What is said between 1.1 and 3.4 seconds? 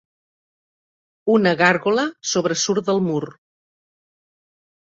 Una gàrgola sobresurt del mur.